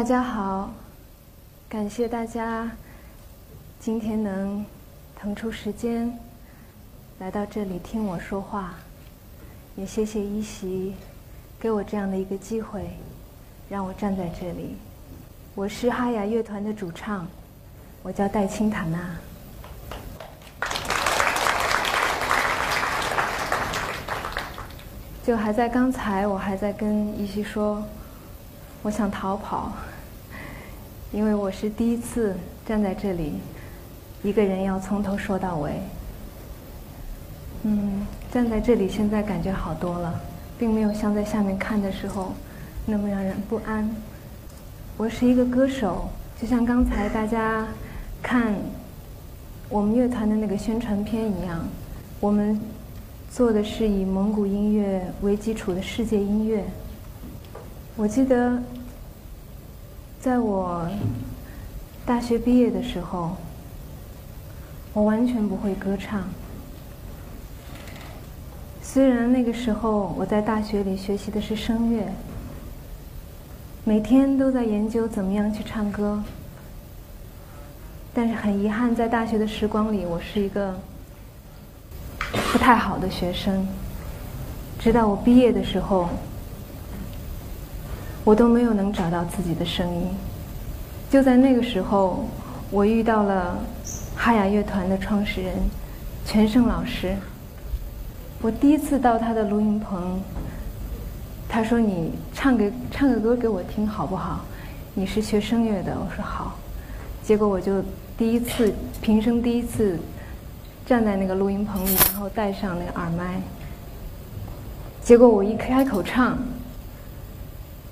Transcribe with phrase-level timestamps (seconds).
[0.00, 0.70] 大家好，
[1.68, 2.70] 感谢大家
[3.78, 4.64] 今天能
[5.14, 6.18] 腾出时间
[7.18, 8.76] 来到这里听我说话，
[9.76, 10.94] 也谢谢一席
[11.60, 12.96] 给我这样的一个机会，
[13.68, 14.78] 让我站在这里。
[15.54, 17.26] 我是哈雅乐团的主唱，
[18.02, 19.16] 我叫戴青塔娜。
[25.22, 27.84] 就还在刚才，我还在跟依稀说，
[28.80, 29.70] 我想逃跑，
[31.12, 33.34] 因为我是第一次站在这里，
[34.22, 35.72] 一个人要从头说到尾。
[37.62, 40.20] 嗯，站在这里现在感觉好多了，
[40.58, 42.32] 并没有像在下面看的时候
[42.86, 43.90] 那么让人不安。
[44.96, 46.08] 我是一个歌手，
[46.40, 47.66] 就像刚才大家
[48.22, 48.54] 看
[49.68, 51.66] 我们乐团的那个宣传片一样，
[52.20, 52.60] 我们。
[53.32, 56.64] 做的是以蒙古音乐为基础的世界音乐。
[57.94, 58.60] 我记得，
[60.20, 60.86] 在我
[62.04, 63.36] 大学毕业的时候，
[64.92, 66.24] 我完全不会歌唱。
[68.82, 72.12] 虽然那个时候我在大学里学习的是声乐，
[73.82, 76.22] 每天都在研究怎么样去唱歌，
[78.12, 80.78] 但是很遗憾，在大学的时光里，我是一个。
[82.52, 83.66] 不太好的学生，
[84.78, 86.08] 直到我毕业的时候，
[88.24, 90.08] 我都没有能找到自己的声音。
[91.10, 92.24] 就在那个时候，
[92.70, 93.58] 我遇到了
[94.16, 95.54] 哈雅乐团的创始人
[96.24, 97.16] 全胜老师。
[98.40, 100.20] 我第一次到他的录音棚，
[101.48, 104.40] 他说：“你唱个唱个歌给我听好不好？
[104.94, 106.56] 你是学声乐的。”我说：“好。”
[107.22, 107.82] 结果我就
[108.16, 109.98] 第一次平生第一次。
[110.86, 113.40] 站在那个录音棚里，然后戴上那个耳麦，
[115.04, 116.36] 结果我一开口唱，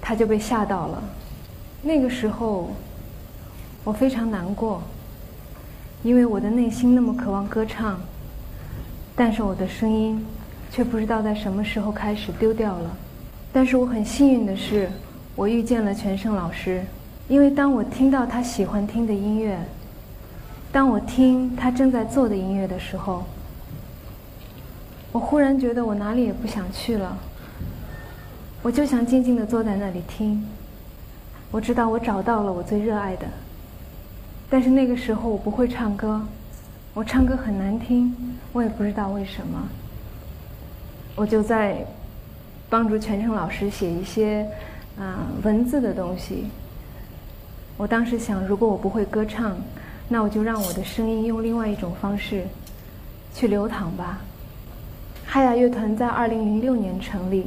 [0.08, 1.02] 他就被吓到了。
[1.82, 2.70] 那个时候，
[3.84, 4.82] 我非常难过，
[6.02, 8.00] 因为我的内心那么渴望歌唱，
[9.14, 10.25] 但是我的声音
[10.70, 12.96] 却不知道在什么时候开始丢掉了。
[13.52, 14.88] 但是我很幸运的是，
[15.37, 16.82] 我遇见了全胜老师，
[17.28, 19.58] 因为当我听到他喜欢听的音乐。
[20.72, 23.25] 当我听他正在做的音乐的时候，
[25.12, 27.14] 我忽然觉得我哪里也不想去了，
[28.62, 30.46] 我就想静静的坐在那里听。
[31.50, 33.26] 我知道我找到了我最热爱的，
[34.50, 36.20] 但是那个时候我不会唱歌，
[36.94, 38.14] 我唱歌很难听，
[38.52, 39.69] 我也不知道为什么。
[41.16, 41.87] 我就在
[42.69, 44.46] 帮助全程老师写一些
[44.99, 46.46] 啊文字的东西。
[47.76, 49.56] 我当时想，如果我不会歌唱。
[50.10, 52.43] 那我就让我的声音用另外一种方式
[53.34, 54.20] 去流淌吧。
[55.26, 57.44] 哈雅乐团在二零零六年成立，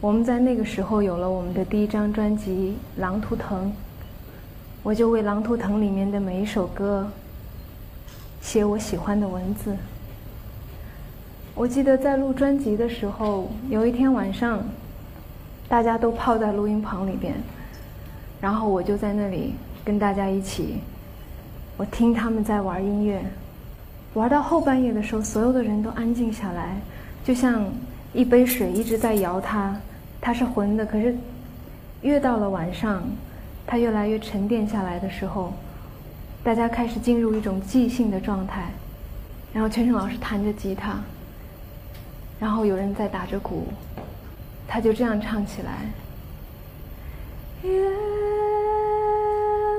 [0.00, 3.66] 我们在那个时候有了我们的第一张专辑《狼图腾》，
[4.82, 7.06] 我就为《狼图腾》里面的每一首歌
[8.40, 9.76] 写我喜欢的文字。
[11.54, 14.64] 我记得在录专辑的时候，有一天晚上，
[15.68, 17.34] 大家都泡在录音棚里边，
[18.40, 19.52] 然后我就在那里
[19.84, 20.76] 跟大家一起。
[21.76, 23.22] 我听他们在玩音乐，
[24.14, 26.80] 玩到后半夜的时候，所有的人都安静下来，
[27.22, 27.70] 就像
[28.14, 29.78] 一杯水一直在摇它，
[30.20, 30.84] 它是浑的。
[30.84, 31.16] 可是
[32.02, 33.02] 越到了晚上，
[33.66, 35.52] 它越来越沉淀下来的时候，
[36.42, 38.70] 大家开始进入一种即兴的状态。
[39.52, 41.00] 然后全程老师弹着吉他，
[42.38, 43.66] 然后有人在打着鼓，
[44.68, 45.90] 他就这样唱起来。
[47.68, 47.90] 月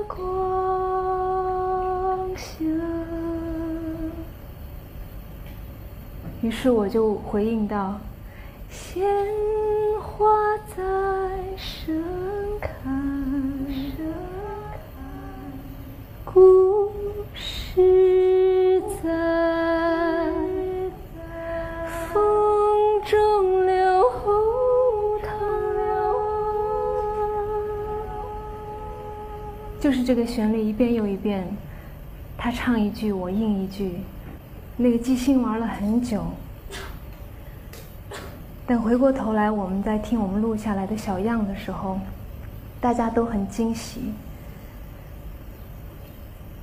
[0.06, 0.28] 光
[2.36, 2.66] 下。
[6.42, 7.98] 于是我就回应道
[8.68, 9.02] ：“鲜
[10.22, 10.30] 花
[10.76, 10.82] 在
[11.56, 12.00] 盛
[12.60, 12.68] 开，
[16.24, 16.92] 故
[17.34, 20.30] 事在
[22.12, 23.74] 风中流
[25.24, 25.28] 淌。”
[29.80, 31.44] 就是这个旋律一遍又一遍，
[32.38, 33.98] 他唱一句，我应一句。
[34.76, 36.22] 那个即兴玩了很久，
[38.66, 41.98] 等回过头来，我们在听我们录下来的小样的时候，
[42.80, 44.12] 大家都很惊喜。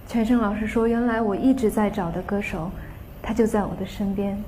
[0.07, 2.72] 全胜老师说：“原来我一直在找的歌手，
[3.22, 4.42] 他就在我的身边。”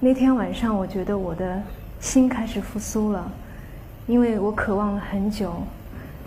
[0.00, 1.60] 那天晚上，我觉得我的
[2.00, 3.30] 心开始复苏了，
[4.06, 5.52] 因为我渴望了很久，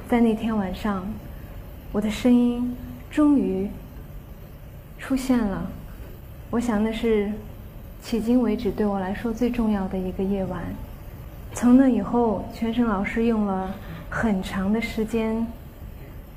[0.07, 1.05] 在那天晚上，
[1.91, 2.75] 我的声音
[3.09, 3.69] 终于
[4.99, 5.65] 出现了。
[6.51, 7.31] 我想那是
[8.05, 10.61] 迄今为止对我来说最重要的一个夜晚。
[11.53, 13.73] 从那以后，全胜老师用了
[14.11, 15.47] 很长的时间，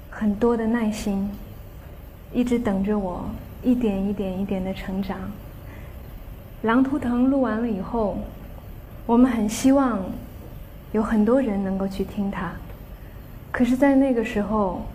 [0.08, 1.30] 很多的耐心，
[2.32, 3.26] 一直等着我
[3.62, 5.18] 一点一点一点的成长。
[6.62, 8.16] 狼图腾录完了以后，
[9.04, 10.00] 我们很希望
[10.92, 12.50] 有很多人能够去听它。
[13.52, 14.86] 可是，在那个时候，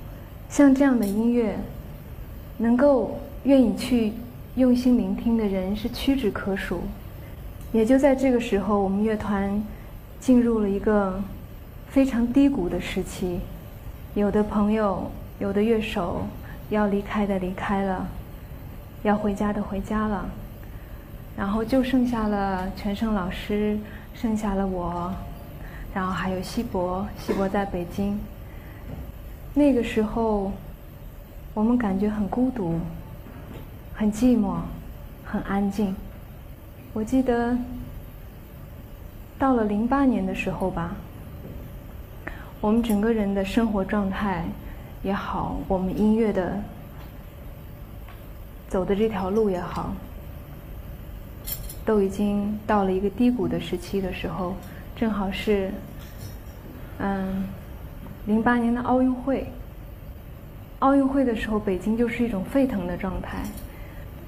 [0.50, 1.56] 像这样的音乐，
[2.58, 4.14] 能够愿意去
[4.56, 6.82] 用心聆听的人是屈指可数。
[7.72, 9.64] 也就在这个时候，我们乐团
[10.20, 11.20] 进入了一个
[11.90, 13.40] 非常低谷的时期。
[14.14, 15.10] 有的朋友，
[15.40, 16.22] 有的乐手
[16.70, 18.08] 要离开的离开了，
[19.02, 20.30] 要回家的回家了。
[21.36, 23.76] 然后就剩下了全胜老师，
[24.14, 25.12] 剩下了我，
[25.96, 28.20] 然后还有西博，西博在北京。
[29.56, 30.52] 那个时候，
[31.56, 32.80] 我们感觉很孤独，
[33.94, 34.58] 很寂寞，
[35.24, 35.96] 很安静。
[36.94, 37.58] 我记得
[39.38, 40.96] 到了零八年的时候吧，
[42.60, 44.44] 我们整个人的生活状态
[45.04, 46.60] 也好，我们音乐的
[48.68, 49.94] 走的这条路也好。
[51.86, 54.56] 都已经到了一个低谷的时期的时候，
[54.96, 55.70] 正好是，
[57.00, 57.44] 嗯，
[58.26, 59.46] 零八年的奥运会。
[60.80, 63.44] 奥运会的时候，北京就是一种沸腾的状态，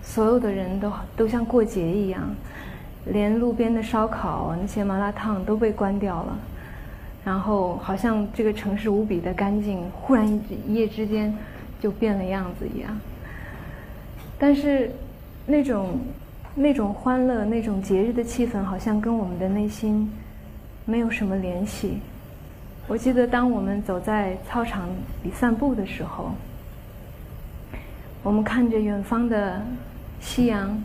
[0.05, 2.24] 所有的人都都像过节一样，
[3.07, 6.38] 连路边的烧烤那些麻辣烫都被关掉了，
[7.25, 10.25] 然后好像这个城市无比的干净，忽然
[10.65, 11.35] 一夜之间
[11.81, 12.97] 就变了样子一样。
[14.39, 14.89] 但是
[15.45, 16.00] 那种。
[16.57, 20.09] 那种欢乐、那种节日的气氛，好像跟我们的内心
[20.85, 22.00] 没有什么联系。
[22.88, 24.88] 我记得，当我们走在操场
[25.21, 26.31] 里散步的时候，
[28.24, 29.62] 我们看着远方的
[30.25, 30.84] 夕阳，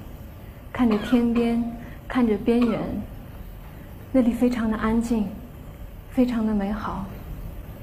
[0.70, 1.64] 看着天边，
[2.06, 2.78] 看着边缘，
[4.12, 5.26] 那里非常的安静，
[6.10, 7.06] 非常的美好。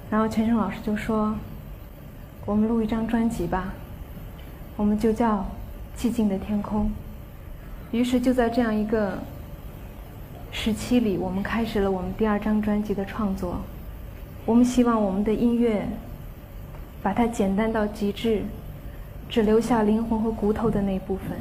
[0.09, 1.35] 然后全胜老师就说
[2.45, 3.73] ：“我们录一张专辑吧，
[4.77, 5.45] 我们就叫
[5.99, 6.85] 《寂静的天空》。”
[7.91, 9.17] 于是就在这样一个
[10.51, 13.57] 时期里，我们开始了我们第二张专辑的创作。
[14.45, 15.85] 我们希望我们的音乐
[17.01, 18.43] 把它简单到极致，
[19.29, 21.37] 只留下灵魂和骨头的那部分，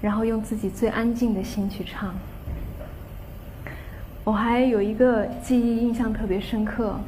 [0.00, 2.14] 然后用自己最安静的心去唱。
[4.24, 6.98] 我还有一个记忆印象特别深刻，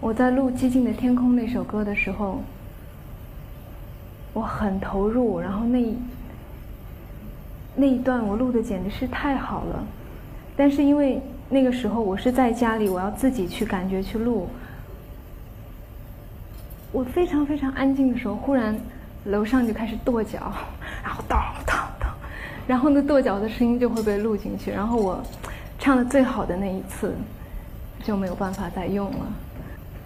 [0.00, 2.40] 我在录《寂静的天空》那首歌的时候，
[4.32, 5.94] 我很投入，然后那。
[7.78, 9.86] 那一段我录的简直是太好了，
[10.56, 14.48] 但是因为那个时候我是在家里，我要自己去感觉去录。
[16.96, 18.74] 我非常非常安静的时候，忽然
[19.24, 20.50] 楼上就开始跺脚，
[21.04, 22.10] 然后当当当，
[22.66, 25.22] 然后那跺脚的声音就会被录进去，然后我
[25.78, 27.14] 唱的最好的那一次
[28.02, 29.26] 就没有办法再用了。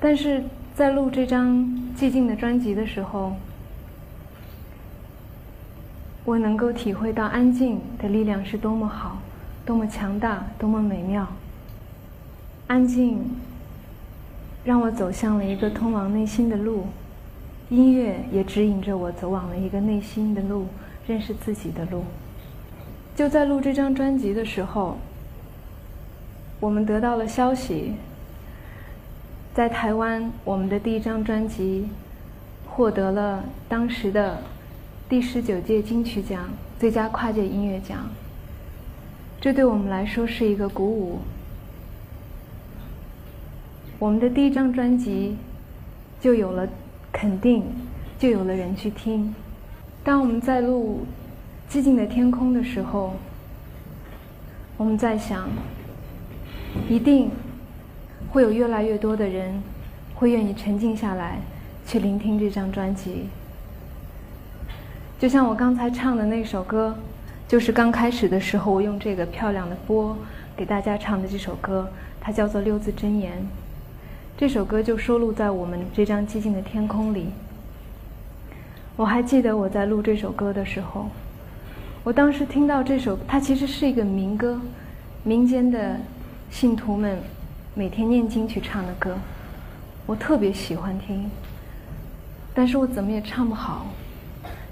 [0.01, 0.43] 但是
[0.75, 1.55] 在录这张
[1.97, 3.37] 寂静的专辑的时候。
[6.23, 9.19] 我能够体会到安静的力量是多么好，
[9.65, 11.27] 多么强大，多么美妙。
[12.67, 13.19] 安静
[14.65, 16.87] 让我走向了一个通往内心的路，
[17.69, 20.67] 音乐也指引着我走往了一个内心的路，
[21.07, 22.05] 认识自己的路。
[23.17, 24.99] 就在录这张专辑的时候，
[26.61, 27.95] 我们得到了消息，
[29.55, 31.89] 在台湾，我们的第一张专辑
[32.67, 34.43] 获得了当时的。
[35.09, 36.49] 第十九届金曲奖
[36.79, 38.09] 最佳跨界音乐奖，
[39.41, 41.19] 这对我们来说是一个鼓舞。
[44.01, 45.37] 我们的第一张专辑
[46.23, 46.67] 就有了
[47.13, 47.63] 肯定，
[48.19, 49.35] 就有了人去听。
[50.03, 51.05] 当我们在录
[51.73, 53.13] 《寂静的天空》的时候，
[54.79, 55.47] 我们在想，
[56.89, 57.31] 一定
[58.31, 59.63] 会有越来越多的人
[60.15, 61.39] 会愿意沉静下来
[61.87, 63.27] 去聆听这张专辑。
[65.19, 66.97] 就像我刚才唱的那首歌，
[67.47, 70.17] 就是刚开始的时候我用这个漂亮的波
[70.57, 71.87] 给大家唱的这首歌，
[72.19, 73.33] 它叫做《六字真言》。
[74.41, 77.27] 这首歌就收录在我们这张《寂静的天空》里。
[78.97, 81.11] 我还记得我在录这首歌的时候，
[82.03, 84.59] 我当时听到这首，它其实是一个民歌，
[85.25, 85.95] 民间的
[86.51, 87.19] 信徒们
[87.75, 89.15] 每天念经去唱的歌，
[90.07, 91.31] 我特别喜欢听，
[92.55, 93.89] 但是我怎么也唱不好。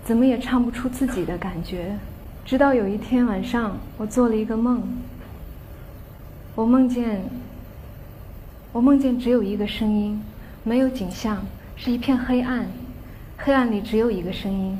[0.02, 1.94] 怎么也唱不出自己的感觉，
[2.42, 4.82] 直到有一天晚上，我做了一个梦。
[6.54, 7.22] 我梦见，
[8.70, 10.22] 我梦见只有一个声音，
[10.62, 11.42] 没有景象，
[11.74, 12.66] 是一片黑暗，
[13.38, 14.78] 黑暗里只有一个声音。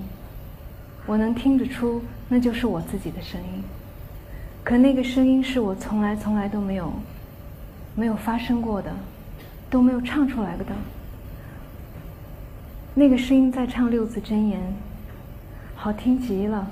[1.07, 3.65] 我能听得出，那就是我自己的声音。
[4.63, 6.93] 可那个声音是我从来从来都没有，
[7.95, 8.93] 没有发生过的，
[9.71, 10.67] 都没有唱出来的。
[12.95, 14.61] 那个声音在唱六字真言，
[15.75, 16.71] 好听极了。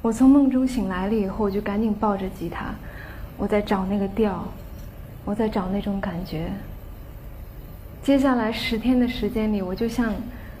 [0.00, 2.72] 我从梦中醒来了以后，我就赶紧抱着吉他，
[3.36, 4.46] 我在找那个调，
[5.24, 6.50] 我在找那种感觉。
[8.02, 10.14] 接下来十天的时间里，我就像，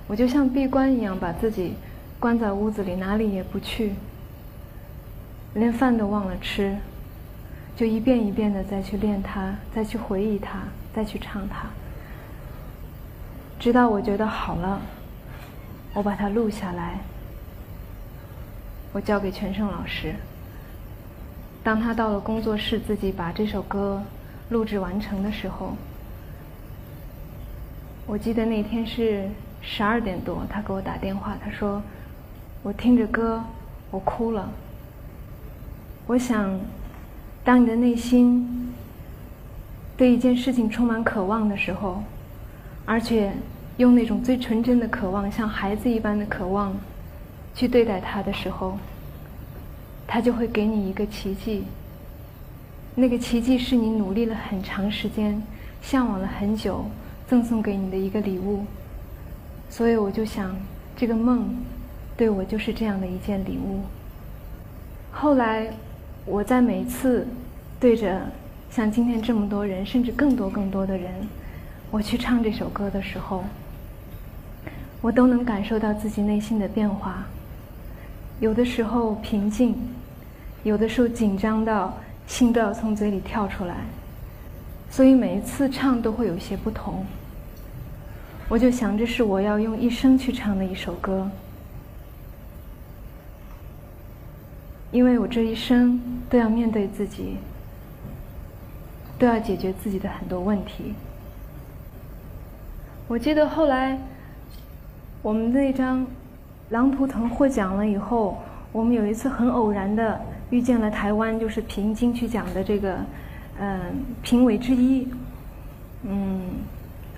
[0.06, 1.74] 我就像闭关一样，把自己
[2.18, 3.94] 关在屋子里，哪里也不去，
[5.54, 6.76] 连饭都忘了吃，
[7.76, 11.66] 就一遍一遍的再去练它，再去回忆它，再去唱它，
[13.58, 14.80] 直到我觉得好了，
[15.94, 16.98] 我把它录下来，
[18.92, 20.14] 我交给全胜老师。
[21.62, 24.02] 当他到了工作室，自己把这首歌
[24.50, 25.74] 录制完成的时候。
[28.06, 29.28] 我记得那天是
[29.60, 31.82] 十二点多，他给我打电话，他说
[32.64, 33.42] ：“我听着歌，
[33.90, 34.50] 我哭了。”
[36.08, 36.58] 我想，
[37.44, 38.72] 当你的内心
[39.94, 42.02] 对一件事情充满渴望的时候，
[42.86, 43.30] 而且
[43.76, 46.74] 用那种最纯真的渴望，像孩子一般的渴望
[47.54, 48.78] 去对待它的时候，
[50.06, 51.64] 他就会给你一个奇迹。
[53.00, 55.40] 那个奇迹是你努力了很长时间，
[55.80, 56.84] 向往了很久。
[57.28, 58.64] 赠送给你的一个礼物，
[59.68, 60.56] 所以我就想，
[60.96, 61.54] 这个梦
[62.16, 63.82] 对我就是这样的一件礼物。
[65.12, 65.70] 后来，
[66.24, 67.28] 我在每次
[67.78, 68.18] 对着
[68.70, 71.12] 像今天这么多人，甚至更多更多的人，
[71.90, 73.44] 我去唱这首歌的时候，
[75.02, 77.26] 我都能感受到自己内心的变化。
[78.40, 79.76] 有的时候平静，
[80.62, 81.94] 有的时候紧张到
[82.28, 83.74] 心都要从嘴里跳出来。
[84.88, 87.04] 所以每一次唱都会有些不同。
[88.48, 91.28] 我就想，这是我要用一生去唱的一首歌，
[94.90, 97.36] 因为我这一生都要面对自己，
[99.18, 100.94] 都要解决自己的很多问题。
[103.06, 103.98] 我记得后来，
[105.20, 106.00] 我们那张
[106.70, 108.38] 《狼图腾》获奖了以后，
[108.72, 110.18] 我们有一次很偶然的
[110.50, 112.98] 遇见了台湾，就是评金曲奖的这个。
[113.60, 113.76] 嗯，
[114.22, 115.08] 评委之一，
[116.04, 116.40] 嗯，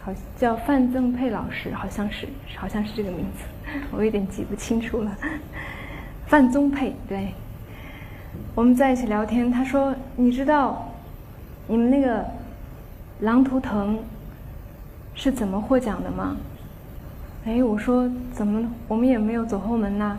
[0.03, 3.45] 好叫范增佩老师，好像是，好像是这个名字，
[3.93, 5.15] 我有点记不清楚了。
[6.27, 7.35] 范宗佩，对，
[8.55, 10.91] 我们在一起聊天，他说：“你知道
[11.67, 12.21] 你们那个
[13.21, 13.97] 《狼图腾》
[15.15, 16.39] 是怎么获奖的吗？”
[17.45, 18.67] 哎，我说：“怎么？
[18.89, 20.19] 我们也没有走后门呐，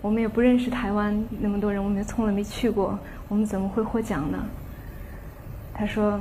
[0.00, 4.38] 我们也不认识台湾那么多人，我们从来没去过，我们怎么会获奖呢？”
[5.74, 6.20] 他说：“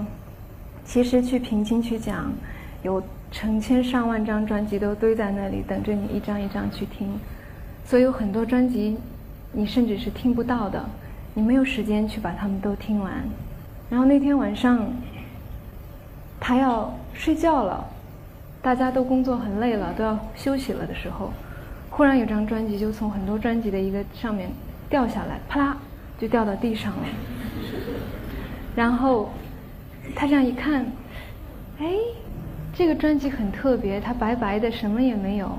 [0.86, 2.32] 其实去评金曲奖，
[2.84, 7.08] 有成千上万张专辑都堆在那里，等着你一张一张去听。
[7.86, 8.98] 所以有很多专辑，
[9.52, 10.84] 你甚至是听不到的，
[11.34, 13.14] 你没有时间去把它们都听完。
[13.90, 14.88] 然后那天晚上，
[16.40, 17.86] 他要睡觉了，
[18.62, 21.32] 大家都工作很累了，都要休息了的时候，
[21.98, 24.52] 忽然有张专辑就从很多专辑的一个上面
[24.88, 25.76] 掉下来，啪啦
[26.20, 27.04] 就掉到地上了，
[28.76, 29.30] 然后。”
[30.16, 30.86] 他这样一看，
[31.80, 31.86] 哎，
[32.74, 35.52] 这个专辑很特别，它白白的，什么也没有，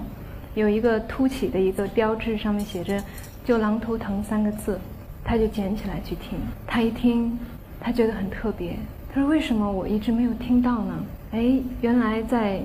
[0.54, 2.98] 有一个凸起的一个标志，上面写着
[3.44, 4.80] “就狼图腾”三个字，
[5.22, 6.38] 他就捡起来去听。
[6.66, 7.38] 他一听，
[7.78, 8.74] 他觉得很特别。
[9.12, 10.94] 他说：“为什么我一直没有听到呢？”
[11.32, 12.62] 哎，原来在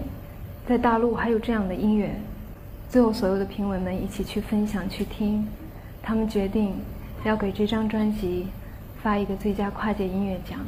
[0.65, 2.15] 在大陆还有这样的音乐。
[2.94, 5.48] 最后，所有的评委们一起去分享、去听，
[6.04, 6.76] 他们决定
[7.24, 8.46] 要给这张专辑
[9.02, 10.60] 发一个最佳跨界音乐奖。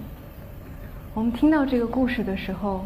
[1.13, 2.84] 我们听到这个故事的时候，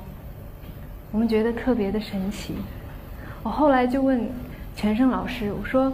[1.13, 2.53] 我们觉得特别的神奇。
[3.41, 4.29] 我后来就问
[4.75, 5.89] 全胜老师：“我说，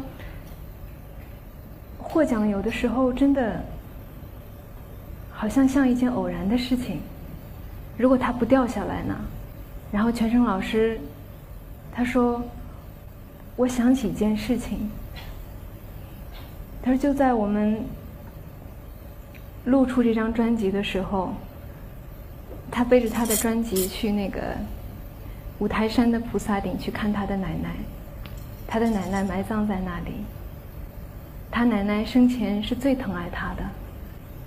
[2.00, 3.64] 获奖有的时候真的
[5.32, 7.00] 好像像一件偶然的事情，
[7.96, 9.16] 如果它不掉下来呢？”
[9.94, 11.00] 然后全胜老师
[11.92, 12.42] 他说
[13.56, 14.90] ：“我想起一件事情。
[16.82, 17.84] 他说就在我们
[19.66, 21.34] 录出这张专辑的时候。”
[22.72, 24.42] 他背着他的专辑去那个
[25.60, 27.70] 五台山的菩萨顶去看他的奶奶，
[28.68, 30.12] 他的奶奶埋葬在那里。
[31.50, 33.64] 他奶奶生前是最疼爱他的，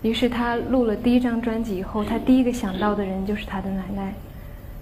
[0.02, 4.12] 于是他录了第一张专辑以后，他第一个想到的人就是他的奶奶。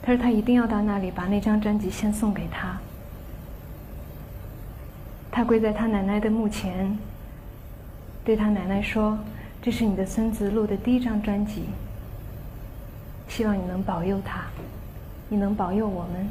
[0.02, 2.76] 他说他一定要到那里把那张专辑先送给他。
[5.30, 6.96] 他跪在他奶奶的墓前，
[8.24, 9.18] 对他奶奶说
[9.60, 11.64] ：“这是你的孙子录的第一张专辑。”
[13.28, 14.44] 希望你能保佑他，
[15.28, 16.28] 你能保佑我们。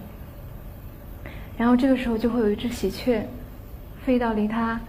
[1.58, 3.26] 然后这个时候就会有一只喜鹊，
[4.04, 4.80] 飞到离他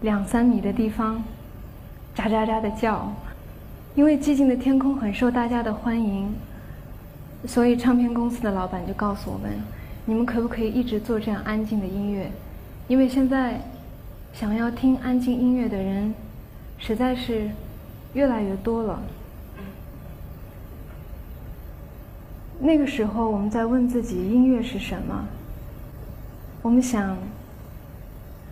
[0.00, 1.22] 两三米的地方，
[2.16, 3.12] 喳喳喳的叫。
[3.94, 6.32] 因为寂静的天空很受大家的欢迎，
[7.46, 9.50] 所以唱片公司的老板就告诉我们：
[10.04, 12.30] 你们可不可以一直做这样安静的音乐？
[12.90, 13.60] 因为现在
[14.32, 16.12] 想要听安静音乐的人
[16.76, 17.48] 实在是
[18.14, 19.00] 越来越多了。
[22.58, 25.24] 那个时候，我们在问自己：音乐是什么？
[26.62, 27.16] 我们想，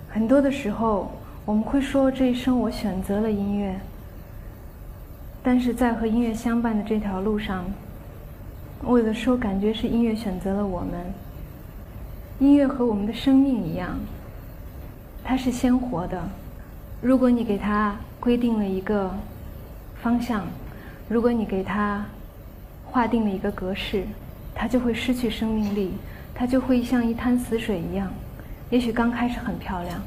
[0.08, 1.10] 很多的时候，
[1.44, 3.80] 我们会说这一生我选择了音乐，
[5.42, 7.64] 但是在和音乐相伴的这条路上，
[8.84, 10.90] 我有的时候感觉是音乐选择了我们。
[12.38, 13.98] 音乐和我们的生命一样，
[15.28, 16.26] 它是鲜活的。
[17.02, 19.14] 如果你给它规定了一个
[20.02, 20.46] 方向，
[21.06, 22.02] 如果你给它
[22.86, 24.06] 划定了一个格式，
[24.54, 25.92] 它就会失去生命力，
[26.34, 28.10] 它就会像一滩死水一样。
[28.70, 30.00] 也许刚开始很漂亮，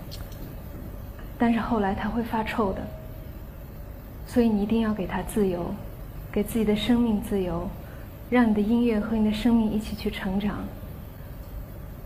[1.38, 2.82] 但是后来它会发臭的。
[4.26, 5.72] 所以你一定要给它自由，
[6.32, 7.70] 给自己的生命自由，
[8.32, 10.64] 让你的音乐和你的生命一起去成长。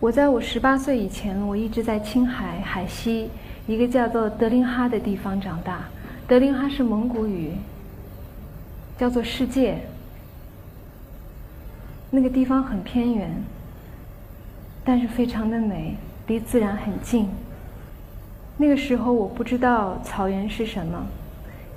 [0.06, 3.28] 我在我十八岁以前，我一直在青海海西
[3.66, 5.80] 一个叫做德林哈的地方长大。
[6.28, 7.54] 德林哈是蒙古语，
[9.00, 9.80] 叫做世界。
[12.12, 13.32] 那个地方很偏远，
[14.84, 15.96] 但是非常的美，
[16.28, 17.28] 离自然很近。
[18.58, 21.04] 那个时候我不知道草原是什么，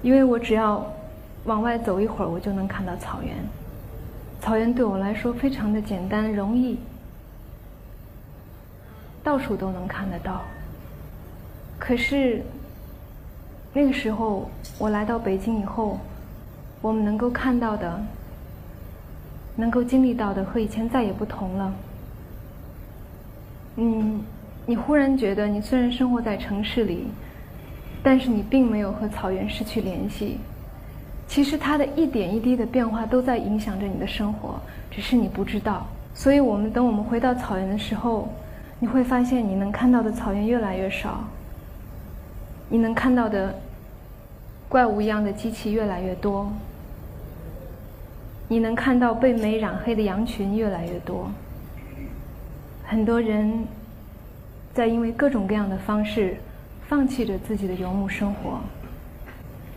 [0.02, 0.86] 因为我只要
[1.44, 3.34] 往外走一会儿，我就能看到草原。
[4.42, 6.78] 草原对我来说非常的简单容易，
[9.22, 10.42] 到处都能看得到。
[11.78, 12.42] 可是
[13.72, 15.98] 那个时候我来到北京以后，
[16.80, 18.00] 我们能够看到的。
[19.60, 21.74] 能够经历到的和以前再也不同了。
[23.74, 24.20] 嗯，
[24.64, 27.08] 你忽然觉得，你虽然生活在城市里，
[28.00, 30.38] 但是你并没有和草原失去联系。
[31.26, 34.60] 其实它的一点一滴的变化都在影响着你的生活，
[34.92, 35.84] 只是你不知道。
[36.14, 38.32] 所以我们等我们回到草原的时候，
[38.80, 41.24] 你会发现你能看到的草原越来越少，
[42.68, 43.54] 你能看到的
[44.68, 46.52] 怪物一样的机器越来越多。
[48.46, 51.30] 你能看到被煤染黑的羊群越来越多，
[52.84, 53.66] 很多人
[54.72, 56.36] 在因为各种各样的方式
[56.88, 58.60] 放弃着自己的游牧生活。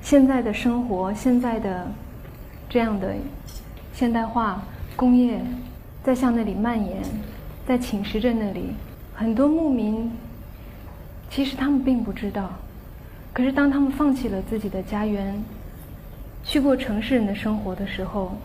[0.01, 1.85] 现在的生活，现在的
[2.69, 3.13] 这样的
[3.93, 4.63] 现代化
[4.95, 5.41] 工业
[6.03, 7.01] 在向那里蔓延，
[7.67, 8.73] 在侵蚀着那里。
[9.21, 10.11] 很多牧民
[11.29, 12.49] 其实他们并不知道，
[13.31, 15.39] 可是当他们放弃了自己的家园，
[16.43, 18.35] 去过城市人的生活的时候。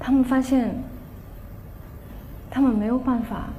[0.00, 0.74] 他们发现，
[2.50, 3.50] 他们没有办法，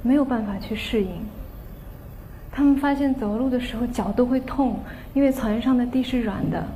[0.00, 1.10] 没有办法去适应。
[2.50, 4.80] 他们发现走路的时候脚都会痛，
[5.12, 6.66] 因为草原上的地是软的。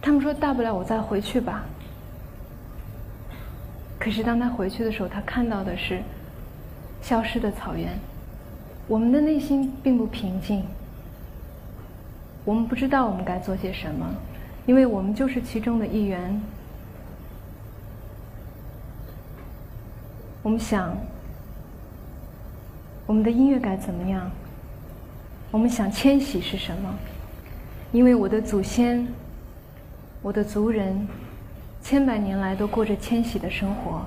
[0.00, 1.64] 他们说：“大不了我再回去吧。”
[4.02, 6.02] 可是当他回去的时候，他看到的是
[7.00, 7.96] 消失的草原。
[8.88, 10.64] 我们的内心并不平静，
[12.44, 14.12] 我们不知道我们该做些什么，
[14.66, 16.42] 因为我们就是其中的一员。
[20.42, 20.98] 我们想，
[23.06, 24.28] 我们的音乐该怎么样？
[25.52, 26.92] 我们想迁徙是什么？
[27.92, 29.06] 因为我的祖先，
[30.22, 31.06] 我的族人，
[31.82, 34.02] 千百年来都过着迁徙的生活。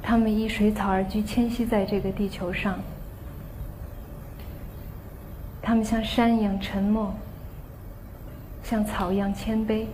[0.00, 2.78] 他们依水草而居，迁徙在这个地球上。
[5.60, 7.12] 他们像山一样沉默，
[8.62, 9.86] 像草一样谦卑，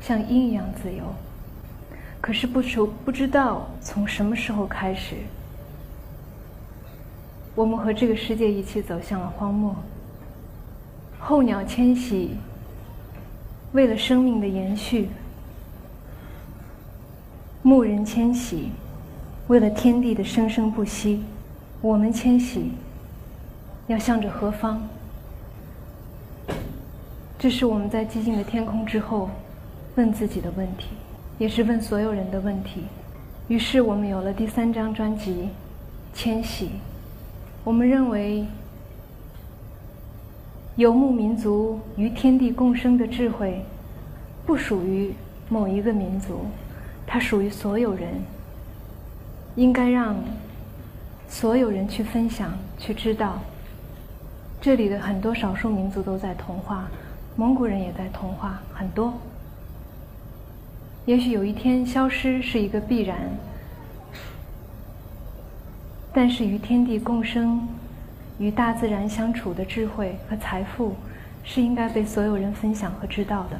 [0.00, 1.04] 像鹰一样自由。
[2.22, 5.16] 可是不熟，不知道从什么时候开始，
[7.54, 9.76] 我们和这个世界一起走向了荒漠。
[11.18, 12.30] 候鸟迁徙，
[13.72, 15.08] 为了生命的延续；
[17.66, 18.70] 牧人迁徙，
[19.48, 21.24] 为了天地的生生不息。
[21.80, 22.70] 我们迁徙，
[23.88, 24.80] 要向着何方？
[27.36, 29.28] 这是我们在寂静的天空之后
[29.96, 30.90] 问自己的问题。
[31.38, 32.84] 也是问所有人的问题。
[33.48, 35.32] 于是我们有了第三张专辑
[36.14, 36.66] 《迁徙》。
[37.64, 38.46] 我们认为，
[40.76, 43.60] 游牧民族与天地共生的智慧，
[44.46, 45.12] 不属于
[45.48, 46.42] 某一个民族，
[47.06, 48.22] 它属于所有人。
[49.56, 50.14] 应该让
[51.30, 53.40] 所有人去分享、去知道。
[54.60, 56.86] 这里的很多少数民族都在同化，
[57.36, 59.14] 蒙古人也在同化，很多。
[61.06, 63.16] 也许有一天消失是一个必然，
[66.12, 67.66] 但是与天地共生、
[68.38, 70.94] 与大自然相处的智慧和财富，
[71.42, 73.58] 是应该被所有人分享和知道的。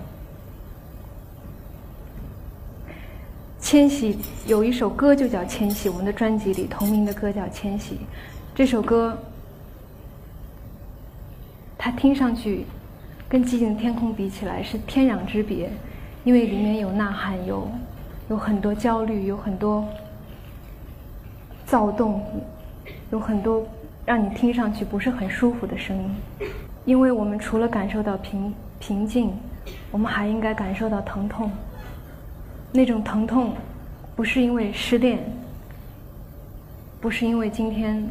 [3.66, 7.96] 千玺有一首歌就叫《千玺》，我们的专辑里同名的歌叫《千玺》。
[8.54, 9.18] 这首歌，
[11.76, 12.64] 它听上去
[13.28, 15.68] 跟《寂静的天空》比起来是天壤之别，
[16.22, 17.68] 因为里面有呐喊，有
[18.28, 19.84] 有很多焦虑，有很多
[21.66, 22.22] 躁动，
[23.10, 23.66] 有很多
[24.04, 26.16] 让你听上去不是很舒服的声音。
[26.84, 29.32] 因为我们除了感受到平平静，
[29.90, 31.50] 我们还应该感受到疼痛。
[32.76, 33.54] 那种疼痛，
[34.14, 35.18] 不是因为失恋，
[37.00, 38.06] 不是因为今天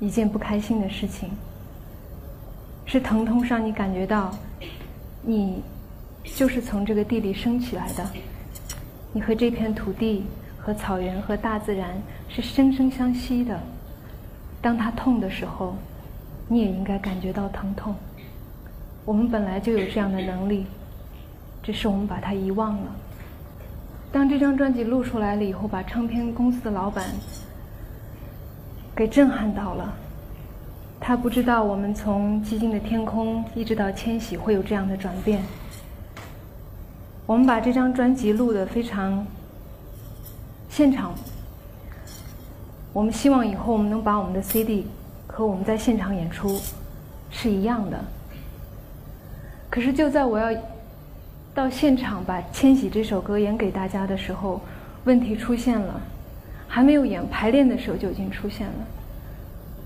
[0.00, 1.30] 一件不开心的事情，
[2.84, 4.36] 是疼痛让你感觉到，
[5.22, 5.62] 你
[6.24, 8.04] 就是从这个地里生起来的，
[9.12, 10.24] 你和这片土地、
[10.58, 11.90] 和草原、和大自然
[12.28, 13.60] 是生生相惜的。
[14.60, 15.76] 当它痛的时候，
[16.48, 17.94] 你也应该感觉到疼痛。
[19.04, 20.66] 我们本来就有这样的能力。
[21.62, 22.96] 只是我们把它遗忘了。
[24.10, 27.04] 当这张专辑录出来了以后，把唱片公司的老板
[28.96, 29.94] 给震撼到了。
[30.98, 35.42] 他不知道我们从《寂静的天空》一直到《千玺》会有这样的转变。
[37.26, 39.26] 我们把这张专辑录得非常
[40.70, 41.14] 现场。
[42.94, 44.86] 我们希望以后我们能把我们的 CD
[45.26, 46.58] 和我们在现场演出
[47.30, 48.02] 是一样的。
[49.68, 50.58] 可是就在我要。
[51.58, 54.60] 到现场把《千玺》这首歌演给大家的时候，
[55.02, 56.00] 问题出现了，
[56.68, 58.74] 还没有演排练的时候就已经出现了。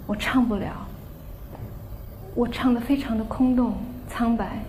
[0.06, 0.86] 我唱不了，
[2.34, 3.72] 我唱的非常的空洞
[4.06, 4.62] 苍白。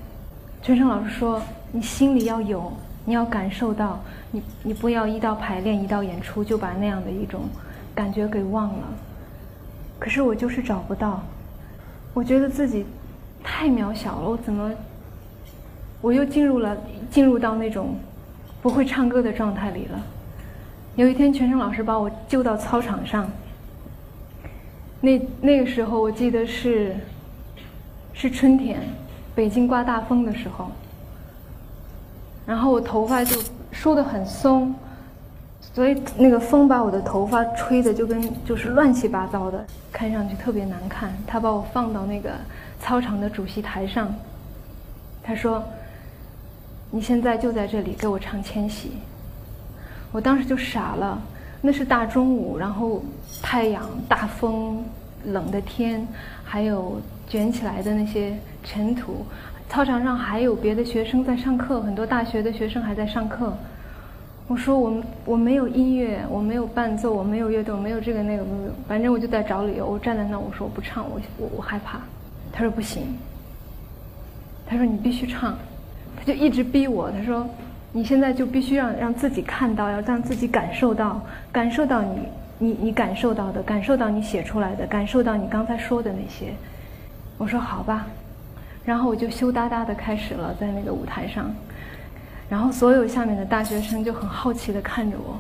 [0.61, 1.41] 陈升老师说
[1.73, 2.71] ：“你心里要有，
[3.03, 3.99] 你要感受到，
[4.31, 7.41] 你你不要一到排练一到演出就把那样的一种
[7.93, 8.87] 感觉给忘了。”
[9.99, 11.21] 可是我就是找不到，
[12.13, 12.85] 我觉得自己
[13.43, 14.71] 太渺小了，我怎么？
[16.03, 16.75] 我又进入了
[17.09, 17.95] 进入到那种
[18.61, 19.97] 不会唱歌的状态里了。
[20.97, 23.25] 有一天，全程老师把我救到操场上。
[24.99, 26.93] 那那个时候，我记得是
[28.11, 28.81] 是春天，
[29.33, 30.69] 北京刮大风的时候。
[32.45, 34.75] 然后我头发就梳得很松，
[35.61, 41.13] 所以那个风把我的头发吹得就跟就是乱七八糟的，看上去特别难看。
[41.25, 42.31] 他把我放到那个
[42.81, 44.13] 操场的主席台上，
[45.23, 45.63] 他说。
[46.95, 48.89] 你现在就在这里给我唱《千玺》，
[50.11, 51.19] 我当时就傻了。
[51.59, 53.03] 那是大中午，然后
[53.41, 54.85] 太阳、大风、
[55.25, 56.07] 冷的天，
[56.43, 59.25] 还有卷起来的那些尘土。
[59.67, 63.51] 操场上还有别的学生在上课，很多大学的学生还在上课。
[64.47, 69.87] 我说我我没有音乐，我没有伴奏，我没有乐队，我没有这个那个没有，反正我就在找理由。
[69.87, 71.99] 我站在那，我说我不唱，我我我害怕。
[72.51, 73.01] 他说不行。
[74.67, 75.57] 他说你必须唱。
[76.25, 77.47] 就一直逼我，他说
[77.91, 82.27] ：“你现在就必须让让自己看到，要让自己感受到，感受到你
[82.59, 86.53] 你你感受到的，感受到你写出来的，感受到你刚才说的那些。”
[87.37, 88.07] 我说：“好吧。”
[88.85, 91.53] 然后我就羞答答的开始了，在那个舞台上。
[92.49, 95.37] 然后所有下面的大学生就很好奇的看着我，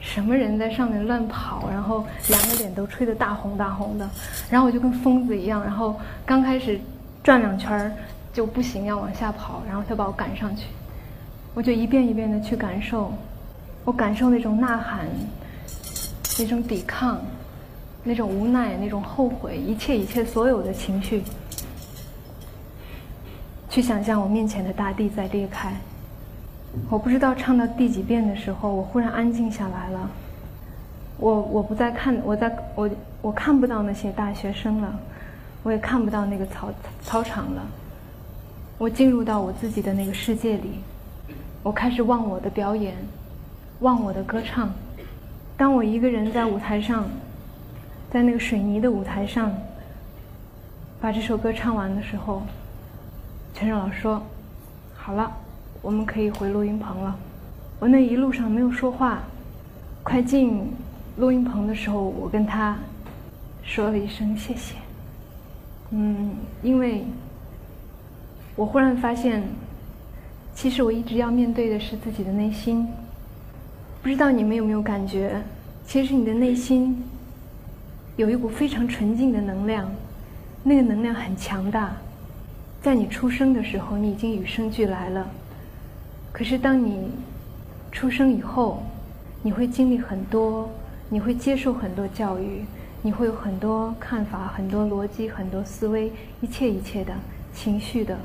[0.00, 4.08] 什么人在上面乱跑，然后两个脸都吹得大红大红的，
[4.50, 6.80] 然后我就跟疯子一样，然后刚开始
[7.22, 7.92] 转两圈儿。
[8.32, 10.68] 就不行，要往下跑，然后他把我赶上去，
[11.54, 13.12] 我就一遍一遍的去感受，
[13.84, 15.06] 我感受那种呐喊，
[16.38, 17.20] 那种抵抗，
[18.02, 21.22] 那种无奈，那种后悔，一切一切所有的情绪，
[23.68, 25.74] 去想象我面前的大地在裂开。
[26.88, 30.08] 我不知道唱到第几遍的时候，我忽然安静下来了，
[31.18, 32.88] 我我不再看，我在我
[33.20, 34.98] 我看不到那些大学生了，
[35.62, 36.70] 我也看不到那个操
[37.02, 37.62] 操场了。
[38.82, 40.72] 我进入到我自己的那个世界里，
[41.62, 42.96] 我开始忘我的表演，
[43.78, 44.68] 忘我的歌唱。
[45.56, 47.08] 当我一个人在舞台上，
[48.10, 49.54] 在那个水泥的舞台上，
[51.00, 52.42] 把这首歌唱完的时候，
[53.54, 54.20] 陈胜老师说
[54.98, 55.30] ：“好了，
[55.80, 57.16] 我们可以回录音棚了。”
[57.78, 59.20] 我那一路上没有说话，
[60.02, 60.60] 快进
[61.18, 62.76] 录音棚的时候，我跟他
[63.62, 64.74] 说了一声谢谢。
[65.90, 67.04] 嗯，因为。
[68.54, 69.42] 我忽然发现，
[70.54, 72.86] 其实我一直要面对的是自己的内心。
[74.02, 75.40] 不知道你们有没有感觉，
[75.86, 77.02] 其实你的内心
[78.16, 79.90] 有一股非常纯净的能量，
[80.62, 81.96] 那个能量很强大。
[82.82, 85.26] 在你出生的时候，你已经与生俱来了。
[86.32, 87.10] 可是当你
[87.90, 88.82] 出生以后，
[89.42, 90.68] 你会经历很多，
[91.08, 92.64] 你会接受很多教育，
[93.02, 97.14] 你会有很多看法、很多逻辑、很多思维，一切一切的
[97.54, 98.18] 情绪的。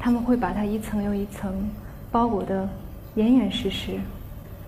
[0.00, 1.54] 他们会把它一层又一层
[2.10, 2.66] 包裹的
[3.14, 4.00] 严严实实。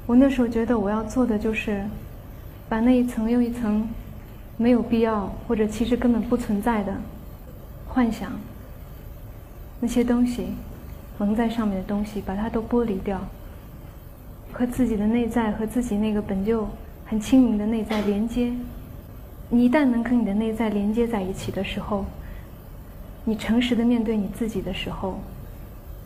[0.06, 1.82] 我那时候觉得我要做的就是，
[2.68, 3.88] 把那一层又一层
[4.58, 6.94] 没有必要或者其实根本不存在的
[7.88, 8.32] 幻想
[9.80, 10.48] 那些东西
[11.18, 13.18] 蒙在上面的东西，把它都剥离掉，
[14.52, 16.68] 和自己的内在和自己那个本就
[17.06, 18.52] 很清明的内在连接。
[19.48, 22.04] 你一旦能跟你的内在连接在一起的时候，
[23.24, 25.20] 你诚实的面对你自己的时候，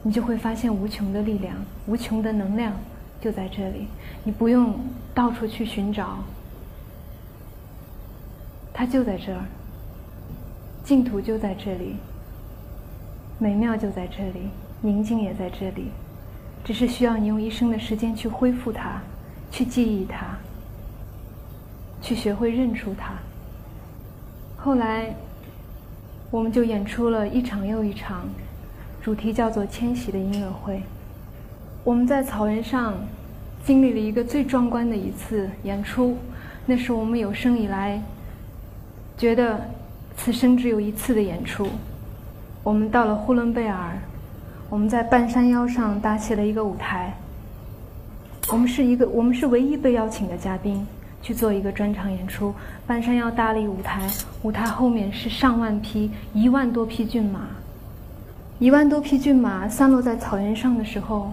[0.02, 2.74] 你就会发现无穷的力量、无穷的能量
[3.20, 3.88] 就在这里。
[4.22, 4.78] 你不用
[5.14, 6.18] 到处去寻找，
[8.72, 9.40] 它就在这儿，
[10.84, 11.96] 净土就在这里，
[13.38, 14.50] 美妙就在这里，
[14.82, 15.90] 宁静也在这里，
[16.62, 19.00] 只是需要你用一生的时间去恢复它，
[19.50, 20.36] 去记忆它，
[22.02, 23.14] 去学会认出它。
[24.58, 25.14] 后来。
[26.30, 28.28] 我们就演出了一场又一场，
[29.00, 30.82] 主题叫做“迁徙”的音乐会。
[31.84, 32.94] 我们在草原上
[33.64, 36.16] 经历了一个最壮观的一次演出，
[36.66, 38.02] 那是我们有生以来
[39.16, 39.60] 觉得
[40.16, 41.68] 此生只有一次的演出。
[42.64, 43.96] 我们到了呼伦贝尔，
[44.68, 47.16] 我们在半山腰上搭起了一个舞台。
[48.50, 50.84] 我们是一个，我们是唯一被邀请的嘉宾。
[51.22, 52.54] 去做一个专场演出，
[52.86, 54.08] 半山腰搭了一舞台，
[54.42, 57.40] 舞台后面是上万匹、一万多匹骏马，
[58.58, 61.32] 一万多匹骏马散落在草原上的时候，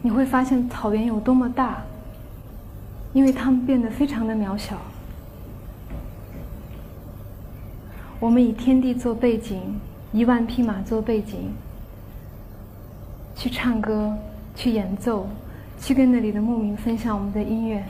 [0.00, 1.82] 你会发现草原有多么大，
[3.12, 4.76] 因为它们变得非常的渺小。
[8.18, 9.60] 我们以天地做背景，
[10.12, 11.52] 一万匹马做背景，
[13.34, 14.14] 去唱歌，
[14.54, 15.26] 去演奏，
[15.80, 17.84] 去跟那里的牧民分享我们的音乐。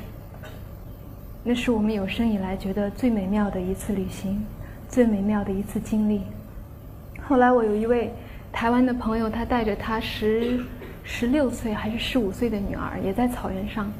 [1.42, 4.44] 那是我们有生以来觉得最美妙的一次旅行，
[4.90, 6.20] 最美妙的一次经历。
[7.26, 8.12] 后来我有一位
[8.52, 10.60] 台湾的朋友，他带着他十
[11.02, 13.90] 十六岁还是十五岁的女儿，也在草原上。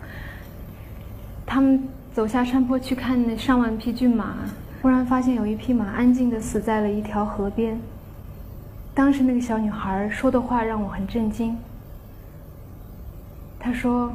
[1.47, 4.35] 他们走下山坡去看那上万匹骏马，
[4.83, 7.81] 忽然发现有一匹马安静地死在了一条河边。
[8.93, 11.57] 当时那个小女孩说的话让我很震惊。
[13.59, 14.13] 她说。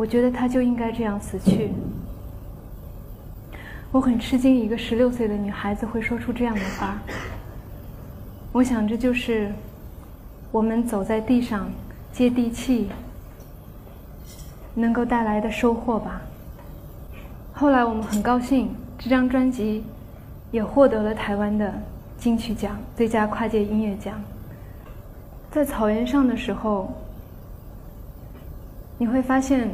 [0.00, 1.72] 我觉得他就应该这样死去。
[3.92, 6.96] 我很吃惊，一个十六岁的女孩子会说出这样的话。
[8.50, 9.52] 我想，这就是
[10.50, 11.70] 我们走在地上
[12.14, 12.88] 接地气
[14.74, 16.22] 能够带来的收获吧。
[17.52, 19.84] 后来我们很高兴，这张专辑
[20.50, 21.74] 也获得了台湾的
[22.16, 24.18] 金曲奖最佳跨界音乐奖。
[25.50, 26.90] 在草原上的时候，
[28.96, 29.68] 你会发现。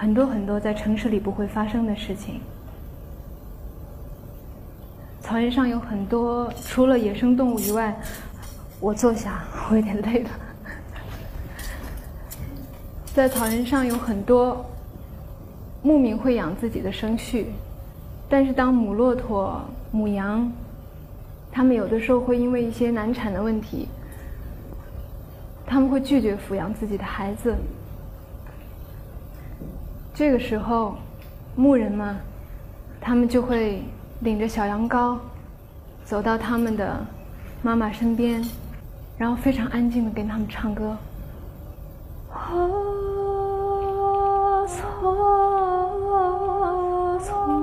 [0.00, 2.40] 很多很多在城市里不会发生的事情。
[5.20, 8.00] 草原上有很多除了野生动物以外，
[8.78, 10.30] 我坐下，我有点累了。
[13.12, 14.64] 在草原上有很多
[15.82, 17.46] 牧民会养自己的生畜，
[18.28, 20.48] 但是当母骆驼、母羊，
[21.50, 23.88] 他们有的时候会因为一些难产的问题，
[25.66, 27.52] 他们会拒绝抚养自己的孩子。
[30.18, 30.96] 这个时候，
[31.54, 32.16] 牧人嘛，
[33.00, 33.84] 他们就会
[34.22, 35.16] 领着小羊羔，
[36.04, 37.06] 走到他们的
[37.62, 38.44] 妈妈身边，
[39.16, 40.96] 然后非常安静的跟他们唱歌。
[47.20, 47.57] 就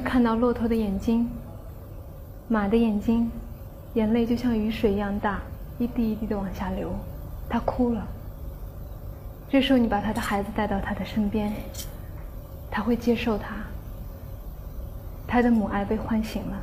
[0.00, 1.28] 看到骆驼的眼睛、
[2.48, 3.30] 马的眼睛，
[3.94, 5.40] 眼泪就像雨水一样大，
[5.78, 6.90] 一滴一滴的往下流，
[7.48, 8.06] 他哭了。
[9.48, 11.52] 这时候你把他的孩子带到他的身边，
[12.70, 13.56] 他会接受他，
[15.26, 16.56] 他的母爱被唤醒了。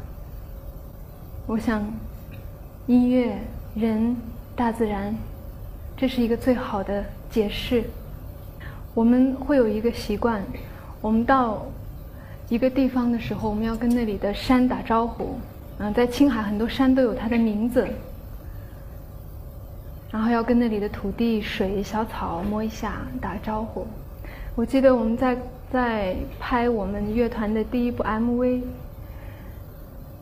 [1.46, 1.86] 我想，
[2.86, 3.38] 音乐、
[3.76, 4.16] 人、
[4.56, 5.16] 大自然，
[5.96, 7.84] 这是一个最好的解释。
[8.94, 10.42] 我们会有一个习惯，
[11.02, 11.66] 我们到
[12.50, 15.38] 一个地方的时候，我们要跟那里的山打招呼，
[15.80, 17.86] 嗯，在青海很多山都有它的名字，
[20.10, 23.86] 然后要跟那里的土地、水、小草摸一下，打招呼。
[24.56, 25.38] 我记得我们在
[25.72, 28.62] 在拍我们乐团的第一部 MV，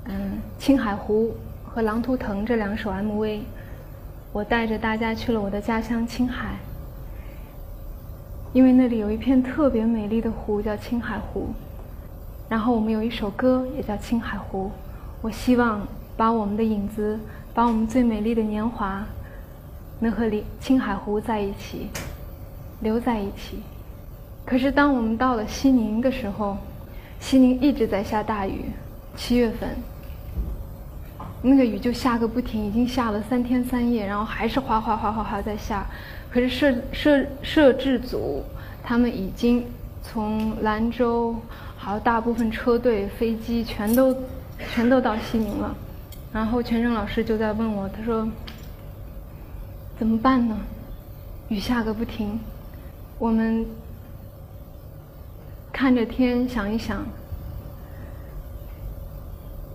[0.06, 3.42] 嗯，青海湖和狼图腾这两首 MV，
[4.34, 6.56] 我带着大家去了我的家乡青海，
[8.52, 11.50] 因为那里有一片特别美丽的湖叫青海湖，
[12.48, 14.72] 然后我们有一首歌也叫青海湖。
[15.22, 15.82] 我希望
[16.16, 17.20] 把我们的影子，
[17.54, 19.04] 把我们最美丽的年华，
[20.00, 21.90] 能和里青海湖在一起，
[22.82, 23.64] 留在一起。
[24.46, 26.58] 可是当我们到了西宁的时候，
[27.20, 28.66] 西宁一直在下大雨，
[29.16, 29.70] 七月份，
[31.42, 35.84] 那个雨就下个不停，已经下了三天三夜，然后还是哗哗哗哗哗在下。
[36.30, 38.44] 可是摄摄摄制组
[38.84, 39.66] 他们已经
[40.04, 41.36] 从兰州，
[41.86, 44.16] 还有大部分车队、飞机全都。
[44.74, 45.76] 全都到西宁了，
[46.32, 48.26] 然后全胜老师就在问我，他说
[50.00, 50.58] ：“怎么办呢？
[51.50, 52.40] 雨下个不停，
[53.20, 53.66] 我们
[55.74, 57.06] 看着天想一想，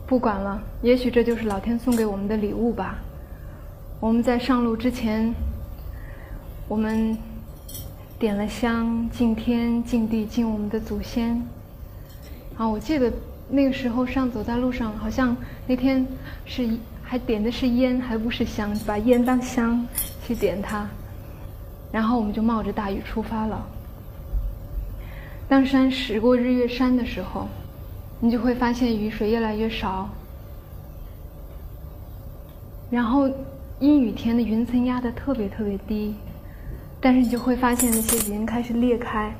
[0.06, 3.00] 不管了，也许这就是老天送给我们的礼物吧。
[4.00, 5.34] 我们在上路之前，
[6.68, 7.14] 我们
[8.18, 11.46] 点了香，敬天、敬地、敬我们的祖先。
[12.56, 13.12] 啊，我记得。”
[13.52, 15.36] 那个时候上走在路上，好像
[15.66, 16.06] 那天
[16.44, 16.70] 是
[17.02, 19.84] 还点的是烟，还不是香，把烟当香
[20.24, 20.88] 去点它。
[21.90, 23.66] 然后我们就冒着大雨出发了。
[25.48, 27.48] 当山驶过日月山的时候，
[28.20, 30.08] 你就会发现雨水越来越少。
[32.88, 33.28] 然后
[33.80, 36.14] 阴雨天的云层压得特别特别低，
[37.00, 39.34] 但是你就会发现那些云开始裂开。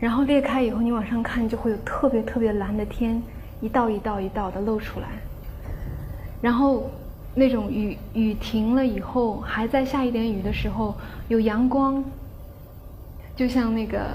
[0.00, 3.20] 然后裂开以后，你往上看，就会有特别特别蓝的天，
[3.60, 5.08] 一道一道一道的露出来。
[6.40, 6.88] 然后
[7.34, 10.94] 那种雨雨停了以后，还在下一点雨的时候，
[11.26, 12.04] 有阳光，
[13.34, 14.06] 就像那个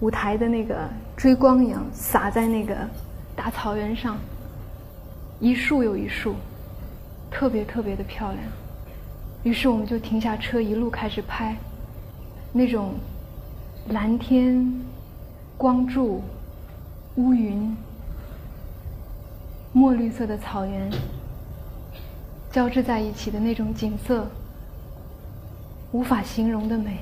[0.00, 2.74] 舞台的那个追光一样，洒在那个
[3.36, 4.16] 大草原上，
[5.40, 6.34] 一束又一束，
[7.30, 8.42] 特别特别的漂亮。
[9.42, 11.54] 于是我们就停下车，一路开始拍
[12.50, 12.94] 那种。
[13.90, 14.72] 蓝天、
[15.58, 16.22] 光柱、
[17.16, 17.76] 乌云、
[19.72, 20.90] 墨绿色的草原
[22.50, 24.26] 交织在一起的那种景色，
[25.92, 26.96] 无法形容的美。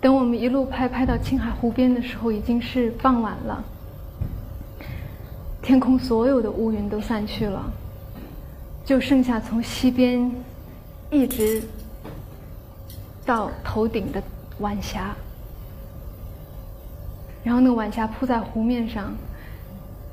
[0.00, 3.64] 等我们一路拍拍到青海湖边的时候，已经是傍晚了，
[5.62, 7.64] 天空所有的乌云都散去了，
[8.84, 10.30] 就剩下从西边
[11.10, 11.62] 一直
[13.24, 14.20] 到头顶的。
[14.60, 15.14] 晚霞，
[17.44, 19.12] 然后那晚霞铺在湖面上，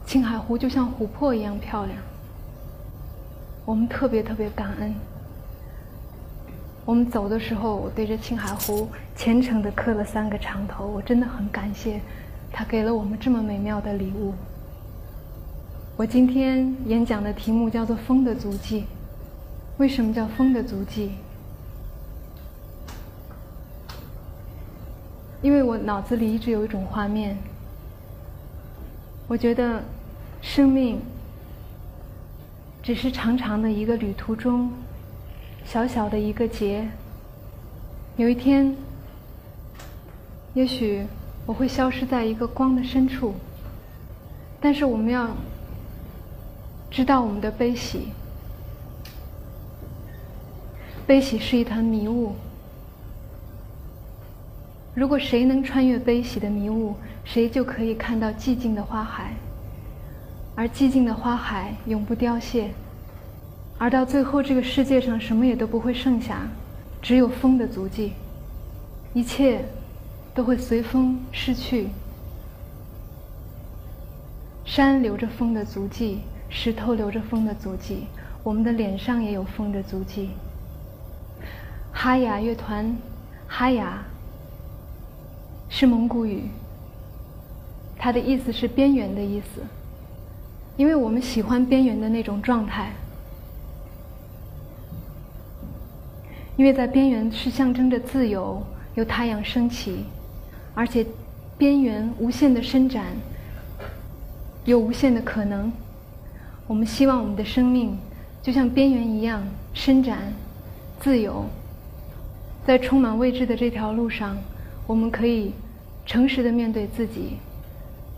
[0.05, 1.97] 青海湖就像琥珀一样漂亮。
[3.65, 4.93] 我们特别特别感恩。
[6.85, 12.01] 我们走的时候，我对着青海湖虔诚的磕了三个长头，我真的很感谢
[12.51, 14.33] 他给了我们这么美妙的礼物。
[15.95, 18.81] 我今天演讲的题目叫做《风的足迹》，
[19.77, 21.13] 为什么叫风的足迹？
[25.43, 27.37] 因为我脑子里一直有一种画面，
[29.27, 29.83] 我觉得
[30.41, 31.01] 生命
[32.81, 34.71] 只是长长的一个旅途中
[35.65, 36.87] 小小的一个结。
[38.15, 38.73] 有一天，
[40.53, 41.05] 也许
[41.45, 43.35] 我会消失在一个光的深处，
[44.61, 45.29] 但是我们要
[46.89, 48.13] 知道我们的悲喜，
[51.05, 52.33] 悲喜是一团迷雾。
[54.95, 59.33] 如果谁能穿越悲喜的迷雾，谁就可以看到寂静的花海。
[60.55, 62.69] 而寂静的花海永不凋谢，
[63.79, 66.47] 而到最后，这个世界上什么也都不会剩下，
[67.01, 68.13] 只有风的足迹。
[69.13, 69.65] 一切
[70.35, 71.87] 都会随风逝去。
[74.63, 76.19] 山留着风的足迹，
[76.49, 78.05] 石头留着风的足迹，
[78.43, 80.29] 我们的脸上也有风的足迹。
[81.91, 82.95] 哈雅乐团，
[83.47, 84.03] 哈雅。
[85.75, 86.43] 是蒙古语，
[87.97, 89.63] 它的意思是边缘的意思，
[90.77, 92.91] 因为我们喜欢边缘的那种状态，
[96.57, 98.61] 因为在边缘是象征着自由，
[98.93, 100.05] 有太阳升起，
[100.75, 101.03] 而且
[101.57, 103.05] 边缘无限的伸展，
[104.65, 105.73] 有无限的可能。
[106.67, 107.97] 我们希望我们的生命
[108.43, 109.43] 就像边缘一样
[109.73, 110.31] 伸展、
[110.99, 111.47] 自由，
[112.63, 114.37] 在充满未知的这条路上，
[114.87, 115.51] 我们可以。
[116.05, 117.37] 诚实的面对自己，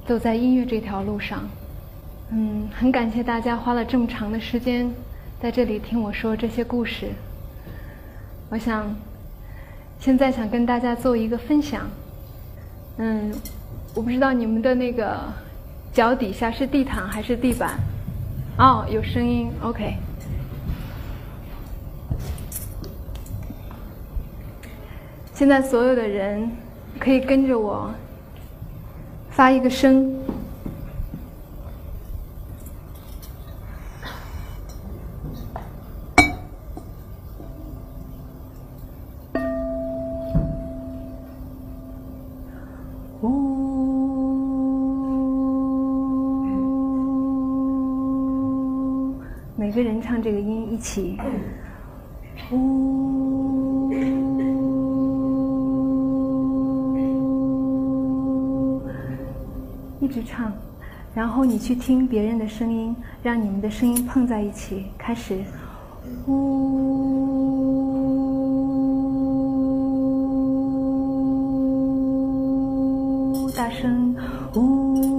[0.07, 1.47] 走在音乐这条路上，
[2.31, 4.91] 嗯，很感谢大家花了这么长的时间
[5.39, 7.11] 在这里听我说这些故事。
[8.49, 8.91] 我想
[9.99, 11.87] 现在想跟大家做一个分享。
[12.97, 13.31] 嗯，
[13.93, 15.15] 我不知道你们的那个
[15.93, 17.77] 脚底下是地毯还是地板？
[18.57, 19.93] 哦，有声音，OK。
[25.35, 26.49] 现在所有的人
[26.97, 27.93] 可以跟着我
[29.29, 30.15] 发一个声。
[49.57, 51.17] 每个人唱这个音一起，
[52.51, 53.24] 呜，
[60.05, 60.53] 一直唱，
[61.15, 65.43] 然后你去听别人的声音，让你们的声音碰在一起，开始，
[66.27, 66.37] 呜，
[73.57, 74.15] 大声，
[74.53, 75.14] 呜。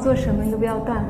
[0.00, 1.04] 做什么，你都不要干。